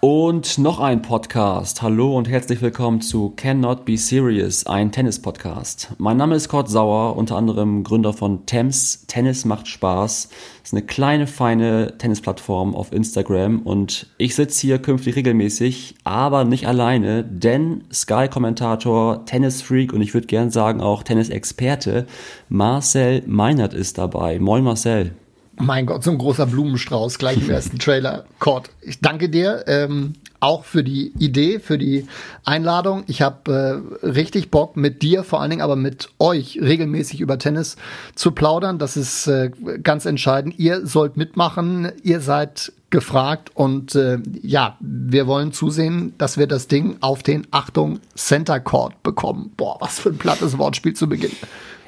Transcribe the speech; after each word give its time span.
Und 0.00 0.58
noch 0.58 0.78
ein 0.78 1.02
Podcast. 1.02 1.82
Hallo 1.82 2.16
und 2.16 2.28
herzlich 2.28 2.62
willkommen 2.62 3.00
zu 3.00 3.32
Cannot 3.34 3.84
Be 3.84 3.96
Serious, 3.96 4.64
ein 4.64 4.92
Tennis-Podcast. 4.92 5.88
Mein 5.98 6.16
Name 6.16 6.36
ist 6.36 6.48
Kurt 6.48 6.68
Sauer, 6.68 7.16
unter 7.16 7.34
anderem 7.34 7.82
Gründer 7.82 8.12
von 8.12 8.46
Thames. 8.46 9.06
Tennis 9.08 9.44
macht 9.44 9.66
Spaß. 9.66 10.28
Ist 10.62 10.72
eine 10.72 10.82
kleine, 10.82 11.26
feine 11.26 11.98
Tennisplattform 11.98 12.76
auf 12.76 12.92
Instagram 12.92 13.62
und 13.62 14.06
ich 14.18 14.36
sitze 14.36 14.60
hier 14.68 14.78
künftig 14.78 15.16
regelmäßig, 15.16 15.96
aber 16.04 16.44
nicht 16.44 16.68
alleine, 16.68 17.24
denn 17.24 17.82
Sky-Kommentator, 17.92 19.24
Tennis-Freak 19.24 19.92
und 19.92 20.00
ich 20.00 20.14
würde 20.14 20.28
gern 20.28 20.52
sagen 20.52 20.80
auch 20.80 21.02
Tennis-Experte 21.02 22.06
Marcel 22.48 23.24
Meinert 23.26 23.74
ist 23.74 23.98
dabei. 23.98 24.38
Moin 24.38 24.62
Marcel. 24.62 25.10
Mein 25.60 25.86
Gott, 25.86 26.04
so 26.04 26.10
ein 26.10 26.18
großer 26.18 26.46
Blumenstrauß 26.46 27.18
gleich 27.18 27.38
im 27.38 27.50
ersten 27.50 27.78
Trailer. 27.78 28.24
Cord, 28.38 28.70
ich 28.80 29.00
danke 29.00 29.28
dir 29.28 29.64
ähm, 29.66 30.14
auch 30.40 30.64
für 30.64 30.84
die 30.84 31.12
Idee, 31.18 31.58
für 31.58 31.78
die 31.78 32.06
Einladung. 32.44 33.04
Ich 33.06 33.22
habe 33.22 33.82
äh, 34.02 34.06
richtig 34.06 34.50
Bock 34.50 34.76
mit 34.76 35.02
dir, 35.02 35.24
vor 35.24 35.40
allen 35.40 35.50
Dingen 35.50 35.62
aber 35.62 35.76
mit 35.76 36.10
euch 36.18 36.60
regelmäßig 36.60 37.20
über 37.20 37.38
Tennis 37.38 37.76
zu 38.14 38.30
plaudern. 38.30 38.78
Das 38.78 38.96
ist 38.96 39.26
äh, 39.26 39.50
ganz 39.82 40.06
entscheidend. 40.06 40.58
Ihr 40.58 40.86
sollt 40.86 41.16
mitmachen. 41.16 41.90
Ihr 42.02 42.20
seid 42.20 42.72
gefragt 42.90 43.50
und 43.54 43.94
äh, 43.94 44.18
ja, 44.40 44.78
wir 44.80 45.26
wollen 45.26 45.52
zusehen, 45.52 46.14
dass 46.16 46.38
wir 46.38 46.46
das 46.46 46.68
Ding 46.68 46.96
auf 47.00 47.22
den 47.22 47.46
Achtung 47.50 48.00
Center 48.14 48.60
Court 48.60 49.02
bekommen. 49.02 49.52
Boah, 49.56 49.76
was 49.80 49.98
für 49.98 50.10
ein 50.10 50.18
plattes 50.18 50.56
Wortspiel 50.56 50.94
zu 50.94 51.08
Beginn. 51.08 51.32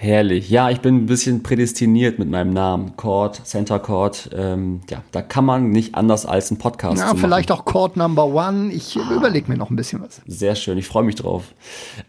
Herrlich. 0.03 0.49
Ja, 0.49 0.71
ich 0.71 0.81
bin 0.81 0.95
ein 0.97 1.05
bisschen 1.05 1.43
prädestiniert 1.43 2.19
mit 2.19 2.31
meinem 2.31 2.55
Namen. 2.55 2.97
Court, 2.97 3.47
Center 3.47 3.79
Court. 3.79 4.31
Ähm, 4.35 4.81
ja, 4.89 5.03
da 5.13 5.21
kann 5.21 5.45
man 5.45 5.69
nicht 5.73 5.95
anders 5.95 6.25
als 6.25 6.51
einen 6.51 6.57
Podcast 6.57 6.97
Ja, 7.01 7.09
machen. 7.09 7.19
vielleicht 7.19 7.53
auch 7.53 7.67
Court 7.67 7.99
Number 7.99 8.25
One. 8.25 8.73
Ich 8.73 8.97
Ah. 8.97 9.15
überlege 9.15 9.51
mir 9.53 9.59
noch 9.59 9.69
ein 9.69 9.77
bisschen 9.77 10.01
was. 10.01 10.23
Sehr 10.27 10.55
schön, 10.55 10.79
ich 10.79 10.87
freue 10.87 11.03
mich 11.05 11.17
drauf. 11.17 11.55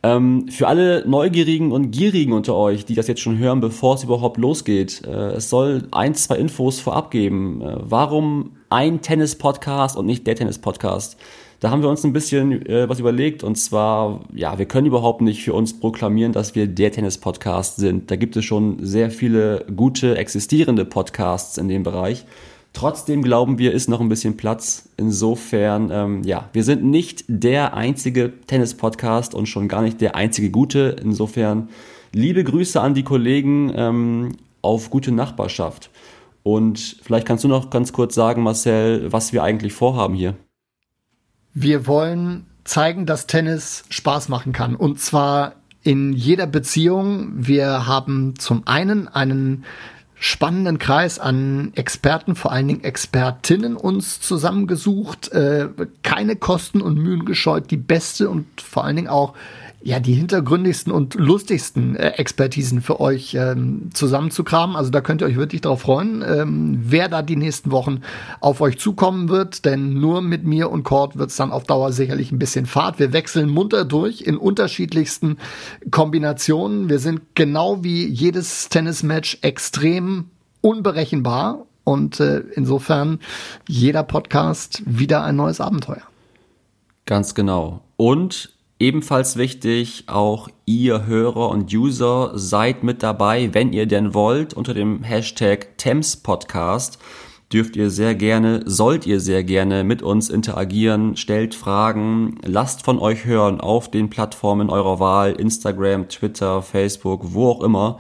Ähm, 0.04 0.48
für 0.48 0.70
alle 0.70 1.04
Neugierigen 1.06 1.74
und 1.74 1.92
Gierigen 1.92 2.32
unter 2.32 2.56
euch, 2.56 2.86
die 2.86 2.96
das 2.96 3.08
jetzt 3.08 3.20
schon 3.20 3.38
hören, 3.38 3.60
bevor 3.60 3.96
es 3.96 4.06
überhaupt 4.06 4.38
losgeht, 4.38 5.02
äh, 5.06 5.32
es 5.34 5.50
soll 5.50 5.90
ein, 5.92 6.16
zwei 6.16 6.38
Infos 6.38 6.80
vorab 6.80 7.12
geben. 7.12 7.62
Äh, 7.62 7.76
warum 7.82 8.52
ein 8.70 9.02
Tennis-Podcast 9.02 9.98
und 9.98 10.06
nicht 10.06 10.26
der 10.28 10.38
Tennis-Podcast? 10.38 11.18
Da 11.62 11.70
haben 11.70 11.84
wir 11.84 11.90
uns 11.90 12.04
ein 12.04 12.12
bisschen 12.12 12.66
äh, 12.66 12.90
was 12.90 13.00
überlegt 13.00 13.44
und 13.44 13.56
zwar, 13.56 14.22
ja, 14.34 14.58
wir 14.58 14.66
können 14.66 14.88
überhaupt 14.88 15.22
nicht 15.22 15.44
für 15.44 15.54
uns 15.54 15.80
proklamieren, 15.80 16.34
dass 16.34 16.56
wir 16.56 16.66
der 16.66 16.92
Tennis-Podcast 16.92 17.78
sind. 17.78 18.10
Da 18.10 18.16
gibt 18.16 18.36
es 18.36 18.46
schon 18.46 18.84
sehr 18.84 19.12
viele 19.12 19.68
gute 19.76 20.18
existierende 20.18 20.86
Podcasts 20.86 21.60
in 21.60 21.68
dem 21.68 21.84
Bereich. 21.84 22.26
Trotzdem 22.74 23.22
glauben 23.22 23.60
wir, 23.60 23.74
ist 23.74 23.90
noch 23.90 24.02
ein 24.02 24.10
bisschen 24.10 24.38
Platz. 24.38 24.90
Insofern, 24.98 25.92
ähm, 25.92 26.24
ja, 26.24 26.50
wir 26.52 26.64
sind 26.64 26.84
nicht 26.84 27.26
der 27.28 27.76
einzige 27.76 28.34
Tennis-Podcast 28.48 29.36
und 29.36 29.46
schon 29.46 29.68
gar 29.68 29.84
nicht 29.84 30.02
der 30.02 30.16
einzige 30.16 30.50
gute. 30.50 30.96
Insofern, 31.04 31.70
liebe 32.12 32.44
Grüße 32.44 32.82
an 32.82 32.96
die 32.96 33.04
Kollegen 33.04 33.72
ähm, 33.76 34.32
auf 34.64 34.90
gute 34.90 35.12
Nachbarschaft. 35.12 35.92
Und 36.42 36.98
vielleicht 37.04 37.28
kannst 37.28 37.44
du 37.44 37.48
noch 37.48 37.70
ganz 37.70 37.94
kurz 37.94 38.16
sagen, 38.16 38.42
Marcel, 38.42 39.12
was 39.12 39.32
wir 39.32 39.44
eigentlich 39.44 39.74
vorhaben 39.74 40.16
hier. 40.16 40.34
Wir 41.54 41.88
wollen 41.88 42.46
zeigen, 42.64 43.06
dass 43.06 43.28
Tennis 43.28 43.84
Spaß 43.90 44.30
machen 44.30 44.54
kann. 44.54 44.76
Und 44.76 45.00
zwar 45.00 45.54
in 45.84 46.14
jeder 46.14 46.48
Beziehung. 46.48 47.32
Wir 47.34 47.88
haben 47.88 48.36
zum 48.38 48.68
einen 48.68 49.08
einen 49.08 49.66
spannenden 50.16 50.78
Kreis 50.78 51.18
an 51.18 51.72
Experten, 51.74 52.36
vor 52.36 52.52
allen 52.52 52.68
Dingen 52.68 52.84
Expertinnen 52.84 53.76
uns 53.76 54.22
zusammengesucht, 54.22 55.32
äh, 55.32 55.70
keine 56.04 56.36
Kosten 56.36 56.80
und 56.80 57.00
Mühen 57.00 57.26
gescheut, 57.26 57.72
die 57.72 57.78
beste 57.78 58.30
und 58.30 58.46
vor 58.62 58.84
allen 58.84 58.98
Dingen 58.98 59.08
auch 59.08 59.34
ja 59.84 60.00
die 60.00 60.14
hintergründigsten 60.14 60.92
und 60.92 61.16
lustigsten 61.16 61.96
äh, 61.96 62.10
Expertisen 62.12 62.82
für 62.82 63.00
euch 63.00 63.34
ähm, 63.34 63.90
zusammenzukramen. 63.94 64.76
Also 64.76 64.92
da 64.92 65.02
könnt 65.02 65.22
ihr 65.22 65.28
euch 65.28 65.38
wirklich 65.38 65.62
darauf 65.62 65.82
freuen, 65.82 66.24
ähm, 66.26 66.80
wer 66.84 67.10
da 67.10 67.22
die 67.22 67.36
nächsten 67.36 67.72
Wochen 67.72 68.02
auf 68.40 68.62
euch 68.62 68.78
zukommen 68.78 69.30
wird. 69.30 69.66
Denn 69.66 69.96
nur 69.96 70.22
mit 70.22 70.44
mir 70.44 70.70
und 70.70 70.84
Cord 70.84 71.18
wird 71.18 71.32
es 71.32 71.36
dann 71.36 71.52
auf 71.52 71.64
Dauer 71.64 71.92
sicherlich 71.92 72.32
ein 72.32 72.40
bisschen 72.40 72.66
Fahrt. 72.66 73.00
Wir 73.00 73.14
wechseln 73.14 73.50
munter 73.50 73.86
durch 73.86 74.22
in 74.22 74.38
unterschiedlichsten 74.38 75.38
Kombinationen. 75.90 76.90
Wir 76.90 77.00
sind 77.00 77.22
genau 77.36 77.84
wie 77.84 78.08
jedes 78.08 78.70
Tennismatch 78.70 79.40
extrem 79.42 80.26
unberechenbar. 80.62 81.66
Und 81.84 82.20
äh, 82.20 82.44
insofern 82.54 83.20
jeder 83.68 84.04
Podcast 84.04 84.84
wieder 84.86 85.24
ein 85.24 85.36
neues 85.36 85.60
Abenteuer. 85.60 86.04
Ganz 87.08 87.34
genau. 87.34 87.82
Und 87.98 88.54
ebenfalls 88.82 89.38
wichtig, 89.38 90.06
auch 90.08 90.50
ihr 90.66 91.06
Hörer 91.06 91.50
und 91.50 91.72
User 91.72 92.32
seid 92.34 92.84
mit 92.84 93.04
dabei, 93.04 93.54
wenn 93.54 93.72
ihr 93.72 93.86
denn 93.86 94.14
wollt, 94.14 94.54
unter 94.56 94.74
dem 94.74 95.04
Hashtag 95.04 95.78
Thames 95.78 96.18
Podcast 96.18 96.98
dürft 97.54 97.76
ihr 97.76 97.90
sehr 97.90 98.16
gerne, 98.16 98.64
sollt 98.66 99.06
ihr 99.06 99.20
sehr 99.20 99.44
gerne 99.44 99.84
mit 99.84 100.02
uns 100.02 100.30
interagieren, 100.30 101.16
stellt 101.18 101.54
Fragen, 101.54 102.40
lasst 102.44 102.84
von 102.84 102.98
euch 102.98 103.26
hören 103.26 103.60
auf 103.62 103.92
den 103.92 104.10
Plattformen 104.10 104.70
eurer 104.70 105.00
Wahl, 105.00 105.34
Instagram, 105.34 106.08
Twitter, 106.10 106.62
Facebook, 106.62 107.34
wo 107.34 107.50
auch 107.50 107.62
immer. 107.62 108.00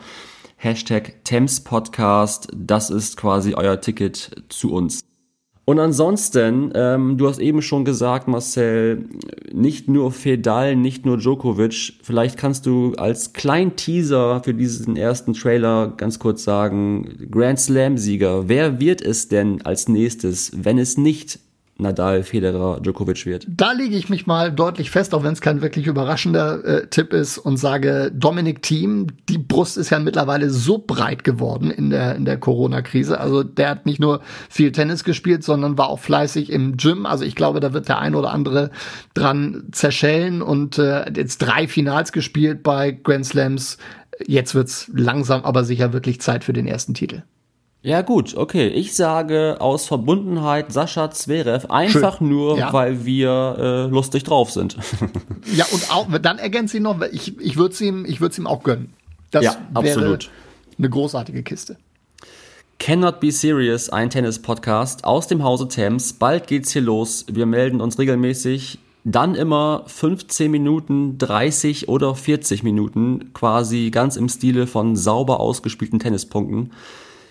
Hashtag 0.55 1.23
Thames 1.25 1.63
Podcast, 1.63 2.47
das 2.55 2.89
ist 2.89 3.17
quasi 3.17 3.53
euer 3.55 3.81
Ticket 3.81 4.45
zu 4.49 4.71
uns. 4.71 5.01
Und 5.71 5.79
ansonsten, 5.79 6.73
ähm, 6.75 7.17
du 7.17 7.29
hast 7.29 7.39
eben 7.39 7.61
schon 7.61 7.85
gesagt, 7.85 8.27
Marcel, 8.27 9.05
nicht 9.53 9.87
nur 9.87 10.11
Fedal, 10.11 10.75
nicht 10.75 11.05
nur 11.05 11.17
Djokovic. 11.17 11.93
Vielleicht 12.03 12.37
kannst 12.37 12.65
du 12.65 12.91
als 12.97 13.31
kleinen 13.31 13.77
Teaser 13.77 14.41
für 14.43 14.53
diesen 14.53 14.97
ersten 14.97 15.31
Trailer 15.31 15.93
ganz 15.95 16.19
kurz 16.19 16.43
sagen, 16.43 17.29
Grand 17.31 17.57
Slam-Sieger, 17.57 18.49
wer 18.49 18.81
wird 18.81 19.01
es 19.01 19.29
denn 19.29 19.61
als 19.61 19.87
nächstes, 19.87 20.51
wenn 20.53 20.77
es 20.77 20.97
nicht 20.97 21.39
Nadal, 21.81 22.23
Federer, 22.23 22.79
Djokovic 22.79 23.25
wird? 23.25 23.47
Da 23.49 23.71
lege 23.73 23.95
ich 23.95 24.09
mich 24.09 24.27
mal 24.27 24.51
deutlich 24.51 24.91
fest, 24.91 25.13
auch 25.13 25.23
wenn 25.23 25.33
es 25.33 25.41
kein 25.41 25.61
wirklich 25.61 25.87
überraschender 25.87 26.63
äh, 26.63 26.87
Tipp 26.87 27.13
ist 27.13 27.37
und 27.37 27.57
sage 27.57 28.11
Dominik 28.13 28.61
Thiem, 28.61 29.07
die 29.27 29.37
Brust 29.37 29.77
ist 29.77 29.89
ja 29.89 29.99
mittlerweile 29.99 30.49
so 30.49 30.77
breit 30.77 31.23
geworden 31.23 31.71
in 31.71 31.89
der 31.89 32.15
in 32.15 32.25
der 32.25 32.37
Corona 32.37 32.81
Krise. 32.81 33.19
Also 33.19 33.43
der 33.43 33.69
hat 33.69 33.85
nicht 33.85 33.99
nur 33.99 34.21
viel 34.49 34.71
Tennis 34.71 35.03
gespielt, 35.03 35.43
sondern 35.43 35.77
war 35.77 35.89
auch 35.89 35.99
fleißig 35.99 36.51
im 36.51 36.77
Gym. 36.77 37.05
Also 37.05 37.25
ich 37.25 37.35
glaube, 37.35 37.59
da 37.59 37.73
wird 37.73 37.89
der 37.89 37.99
ein 37.99 38.15
oder 38.15 38.31
andere 38.31 38.71
dran 39.13 39.63
zerschellen 39.71 40.41
und 40.41 40.77
äh, 40.77 41.11
jetzt 41.15 41.39
drei 41.39 41.67
Finals 41.67 42.11
gespielt 42.11 42.63
bei 42.63 42.91
Grand 42.91 43.25
Slams. 43.25 43.77
Jetzt 44.25 44.53
wird's 44.55 44.89
langsam 44.93 45.43
aber 45.43 45.63
sicher 45.63 45.93
wirklich 45.93 46.21
Zeit 46.21 46.43
für 46.43 46.53
den 46.53 46.67
ersten 46.67 46.93
Titel. 46.93 47.23
Ja 47.83 48.01
gut, 48.03 48.37
okay. 48.37 48.67
Ich 48.67 48.95
sage 48.95 49.57
aus 49.59 49.87
Verbundenheit 49.87 50.71
Sascha 50.71 51.09
Zverev 51.09 51.65
einfach 51.69 52.19
Schön. 52.19 52.29
nur, 52.29 52.57
Ja. 52.57 52.71
weil 52.73 53.05
wir 53.05 53.55
äh, 53.57 53.89
lustig 53.91 54.23
drauf 54.23 54.51
sind. 54.51 54.77
Ja, 55.55 55.65
und 55.71 55.91
auch, 55.91 56.07
dann 56.21 56.37
ergänze 56.37 56.77
ich 56.77 56.83
noch, 56.83 57.01
ich, 57.11 57.37
ich 57.39 57.57
würde 57.57 57.73
es 57.73 57.81
ihm, 57.81 58.05
ich 58.05 58.21
würde 58.21 58.37
ihm 58.37 58.45
auch 58.47 58.61
gönnen. 58.63 58.93
Das 59.31 59.43
Ja, 59.43 59.55
absolut. 59.73 60.29
eine 60.77 60.89
großartige 60.89 61.41
Kiste. 61.41 61.77
Cannot 62.79 63.19
Be 63.19 63.31
Serious, 63.31 63.89
ein 63.89 64.09
Tennis-Podcast 64.11 65.03
aus 65.03 65.27
dem 65.27 65.43
Hause 65.43 65.67
Thames. 65.67 66.13
Bald 66.13 66.47
geht's 66.47 66.71
hier 66.71 66.81
los. 66.83 67.25
Wir 67.31 67.45
melden 67.47 67.81
uns 67.81 67.97
regelmäßig. 67.99 68.77
Dann 69.03 69.33
immer 69.35 69.83
15 69.87 70.49
Minuten, 70.51 71.17
30 71.17 71.89
oder 71.89 72.13
40 72.15 72.61
Minuten, 72.63 73.33
quasi 73.33 73.89
ganz 73.89 74.15
im 74.15 74.29
Stile 74.29 74.67
von 74.67 74.95
sauber 74.95 75.39
ausgespielten 75.39 75.97
Tennispunkten. 75.99 76.71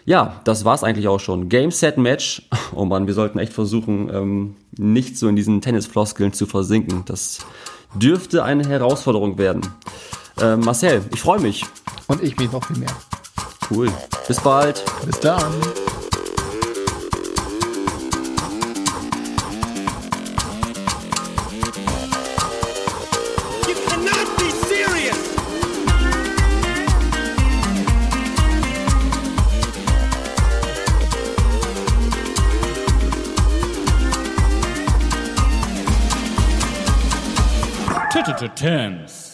Ja, 0.05 0.41
das 0.45 0.65
war's 0.65 0.83
eigentlich 0.83 1.09
auch 1.09 1.21
schon. 1.21 1.49
Game, 1.49 1.71
Set, 1.71 1.99
Match. 1.99 2.49
Oh 2.75 2.85
Mann, 2.85 3.07
wir 3.07 3.15
sollten 3.15 3.39
echt 3.39 3.53
versuchen, 3.53 4.11
ähm, 4.13 4.57
nicht 4.77 5.19
so 5.19 5.29
in 5.29 5.37
diesen 5.37 5.61
Tennisfloskeln 5.61 6.33
zu 6.33 6.47
versinken. 6.47 7.05
Das 7.07 7.39
dürfte 7.95 8.45
eine 8.45 8.67
Herausforderung 8.67 9.39
werden. 9.39 9.63
Äh, 10.41 10.57
Marcel, 10.57 11.03
ich 11.13 11.21
freue 11.21 11.41
mich. 11.41 11.65
Und 12.07 12.23
ich 12.23 12.37
mich 12.37 12.51
noch 12.51 12.65
viel 12.65 12.79
mehr. 12.79 12.93
Cool. 13.71 13.89
Bis 14.27 14.41
bald. 14.41 14.85
Bis 15.07 15.21
dann. 15.21 15.53
to 38.39 38.49
terms. 38.49 39.30